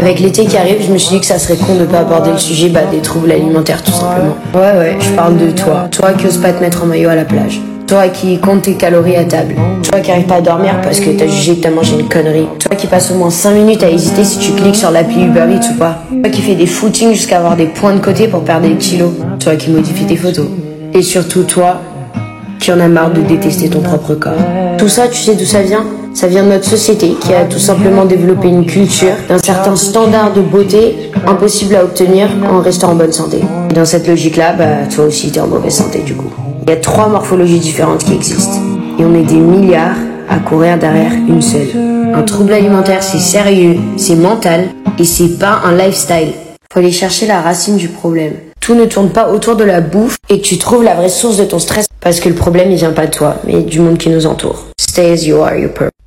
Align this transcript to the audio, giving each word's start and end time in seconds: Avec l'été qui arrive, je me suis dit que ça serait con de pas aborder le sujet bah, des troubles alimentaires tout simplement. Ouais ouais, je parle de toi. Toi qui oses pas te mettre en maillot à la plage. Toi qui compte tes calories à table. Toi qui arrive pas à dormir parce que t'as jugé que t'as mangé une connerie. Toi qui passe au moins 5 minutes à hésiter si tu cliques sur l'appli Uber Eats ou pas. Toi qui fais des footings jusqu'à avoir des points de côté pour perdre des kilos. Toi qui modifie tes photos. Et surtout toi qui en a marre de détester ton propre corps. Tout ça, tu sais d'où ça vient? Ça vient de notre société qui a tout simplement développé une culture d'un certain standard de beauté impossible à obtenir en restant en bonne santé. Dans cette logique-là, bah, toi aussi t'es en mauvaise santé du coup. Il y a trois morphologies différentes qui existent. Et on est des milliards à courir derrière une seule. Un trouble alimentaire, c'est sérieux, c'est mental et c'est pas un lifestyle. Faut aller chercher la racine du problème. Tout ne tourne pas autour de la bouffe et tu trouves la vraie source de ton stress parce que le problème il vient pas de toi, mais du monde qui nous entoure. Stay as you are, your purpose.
Avec 0.00 0.18
l'été 0.18 0.46
qui 0.46 0.56
arrive, 0.56 0.78
je 0.80 0.90
me 0.90 0.96
suis 0.96 1.16
dit 1.16 1.20
que 1.20 1.26
ça 1.26 1.38
serait 1.38 1.58
con 1.58 1.74
de 1.74 1.84
pas 1.84 1.98
aborder 1.98 2.30
le 2.32 2.38
sujet 2.38 2.70
bah, 2.70 2.80
des 2.90 3.00
troubles 3.00 3.30
alimentaires 3.32 3.82
tout 3.82 3.92
simplement. 3.92 4.34
Ouais 4.54 4.78
ouais, 4.78 4.96
je 4.98 5.10
parle 5.10 5.36
de 5.36 5.50
toi. 5.50 5.88
Toi 5.90 6.12
qui 6.14 6.26
oses 6.26 6.38
pas 6.38 6.54
te 6.54 6.60
mettre 6.62 6.84
en 6.84 6.86
maillot 6.86 7.10
à 7.10 7.16
la 7.16 7.26
plage. 7.26 7.60
Toi 7.86 8.08
qui 8.08 8.38
compte 8.38 8.62
tes 8.62 8.76
calories 8.76 9.16
à 9.16 9.24
table. 9.24 9.56
Toi 9.82 10.00
qui 10.00 10.10
arrive 10.10 10.24
pas 10.24 10.36
à 10.36 10.40
dormir 10.40 10.80
parce 10.82 11.00
que 11.00 11.10
t'as 11.10 11.26
jugé 11.26 11.56
que 11.56 11.64
t'as 11.64 11.70
mangé 11.70 12.00
une 12.00 12.08
connerie. 12.08 12.46
Toi 12.58 12.76
qui 12.76 12.86
passe 12.86 13.10
au 13.10 13.16
moins 13.16 13.28
5 13.28 13.50
minutes 13.50 13.82
à 13.82 13.90
hésiter 13.90 14.24
si 14.24 14.38
tu 14.38 14.52
cliques 14.52 14.76
sur 14.76 14.90
l'appli 14.90 15.22
Uber 15.22 15.44
Eats 15.52 15.70
ou 15.74 15.78
pas. 15.78 15.98
Toi 16.08 16.30
qui 16.30 16.40
fais 16.40 16.54
des 16.54 16.66
footings 16.66 17.12
jusqu'à 17.12 17.36
avoir 17.36 17.56
des 17.56 17.66
points 17.66 17.92
de 17.92 18.00
côté 18.00 18.26
pour 18.26 18.42
perdre 18.42 18.68
des 18.68 18.76
kilos. 18.76 19.12
Toi 19.38 19.56
qui 19.56 19.68
modifie 19.68 20.06
tes 20.06 20.16
photos. 20.16 20.46
Et 20.94 21.02
surtout 21.02 21.42
toi 21.42 21.78
qui 22.58 22.72
en 22.72 22.80
a 22.80 22.88
marre 22.88 23.12
de 23.12 23.20
détester 23.20 23.68
ton 23.68 23.80
propre 23.80 24.14
corps. 24.14 24.32
Tout 24.78 24.88
ça, 24.88 25.08
tu 25.08 25.20
sais 25.20 25.34
d'où 25.34 25.44
ça 25.44 25.60
vient? 25.60 25.84
Ça 26.12 26.26
vient 26.26 26.42
de 26.42 26.48
notre 26.48 26.64
société 26.64 27.14
qui 27.20 27.32
a 27.32 27.44
tout 27.44 27.58
simplement 27.58 28.04
développé 28.04 28.48
une 28.48 28.66
culture 28.66 29.14
d'un 29.28 29.38
certain 29.38 29.76
standard 29.76 30.32
de 30.32 30.40
beauté 30.40 31.10
impossible 31.26 31.76
à 31.76 31.84
obtenir 31.84 32.28
en 32.50 32.60
restant 32.60 32.90
en 32.90 32.94
bonne 32.94 33.12
santé. 33.12 33.40
Dans 33.74 33.84
cette 33.84 34.06
logique-là, 34.08 34.52
bah, 34.52 34.86
toi 34.94 35.04
aussi 35.04 35.30
t'es 35.30 35.40
en 35.40 35.46
mauvaise 35.46 35.74
santé 35.74 36.00
du 36.00 36.14
coup. 36.14 36.30
Il 36.64 36.70
y 36.70 36.72
a 36.72 36.76
trois 36.76 37.08
morphologies 37.08 37.60
différentes 37.60 38.04
qui 38.04 38.14
existent. 38.14 38.60
Et 38.98 39.04
on 39.04 39.14
est 39.14 39.22
des 39.22 39.36
milliards 39.36 39.96
à 40.28 40.38
courir 40.38 40.78
derrière 40.78 41.12
une 41.12 41.40
seule. 41.40 41.68
Un 42.14 42.22
trouble 42.22 42.52
alimentaire, 42.52 43.02
c'est 43.02 43.18
sérieux, 43.18 43.76
c'est 43.96 44.16
mental 44.16 44.66
et 44.98 45.04
c'est 45.04 45.38
pas 45.38 45.60
un 45.64 45.76
lifestyle. 45.76 46.32
Faut 46.72 46.80
aller 46.80 46.92
chercher 46.92 47.26
la 47.26 47.40
racine 47.40 47.76
du 47.76 47.88
problème. 47.88 48.34
Tout 48.60 48.74
ne 48.74 48.84
tourne 48.84 49.10
pas 49.10 49.30
autour 49.32 49.56
de 49.56 49.64
la 49.64 49.80
bouffe 49.80 50.16
et 50.28 50.40
tu 50.40 50.58
trouves 50.58 50.84
la 50.84 50.94
vraie 50.94 51.08
source 51.08 51.38
de 51.38 51.44
ton 51.44 51.58
stress 51.58 51.86
parce 52.00 52.20
que 52.20 52.28
le 52.28 52.34
problème 52.34 52.70
il 52.70 52.76
vient 52.76 52.92
pas 52.92 53.06
de 53.06 53.12
toi, 53.12 53.36
mais 53.46 53.62
du 53.62 53.80
monde 53.80 53.96
qui 53.96 54.10
nous 54.10 54.26
entoure. 54.26 54.66
Stay 54.78 55.12
as 55.12 55.24
you 55.24 55.40
are, 55.40 55.56
your 55.56 55.72
purpose. 55.72 55.99